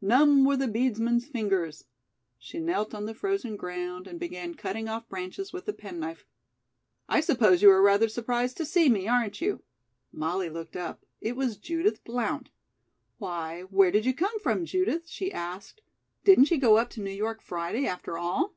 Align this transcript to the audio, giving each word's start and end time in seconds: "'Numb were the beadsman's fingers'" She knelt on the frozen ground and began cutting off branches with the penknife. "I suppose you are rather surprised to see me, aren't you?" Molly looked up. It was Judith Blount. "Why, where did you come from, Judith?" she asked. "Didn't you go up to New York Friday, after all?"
"'Numb 0.00 0.44
were 0.44 0.56
the 0.56 0.66
beadsman's 0.66 1.28
fingers'" 1.28 1.84
She 2.40 2.58
knelt 2.58 2.92
on 2.92 3.06
the 3.06 3.14
frozen 3.14 3.54
ground 3.56 4.08
and 4.08 4.18
began 4.18 4.56
cutting 4.56 4.88
off 4.88 5.08
branches 5.08 5.52
with 5.52 5.64
the 5.64 5.72
penknife. 5.72 6.26
"I 7.08 7.20
suppose 7.20 7.62
you 7.62 7.70
are 7.70 7.80
rather 7.80 8.08
surprised 8.08 8.56
to 8.56 8.64
see 8.64 8.88
me, 8.88 9.06
aren't 9.06 9.40
you?" 9.40 9.62
Molly 10.12 10.50
looked 10.50 10.74
up. 10.74 11.04
It 11.20 11.36
was 11.36 11.56
Judith 11.56 12.02
Blount. 12.02 12.50
"Why, 13.18 13.62
where 13.62 13.92
did 13.92 14.04
you 14.04 14.12
come 14.12 14.36
from, 14.40 14.64
Judith?" 14.64 15.06
she 15.08 15.32
asked. 15.32 15.82
"Didn't 16.24 16.50
you 16.50 16.58
go 16.58 16.78
up 16.78 16.90
to 16.90 17.00
New 17.00 17.12
York 17.12 17.40
Friday, 17.40 17.86
after 17.86 18.18
all?" 18.18 18.56